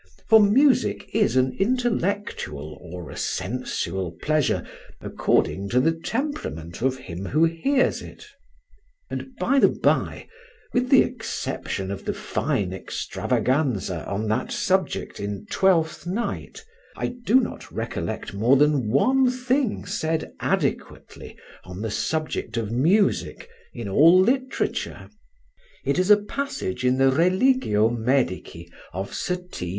[0.29, 4.65] For music is an intellectual or a sensual pleasure
[4.99, 8.25] according to the temperament of him who hears it.
[9.11, 10.27] And, by the bye,
[10.73, 16.65] with the exception of the fine extravaganza on that subject in "Twelfth Night,"
[16.97, 23.47] I do not recollect more than one thing said adequately on the subject of music
[23.71, 25.11] in all literature;
[25.85, 29.69] it is a passage in the Religio Medici of Sir T.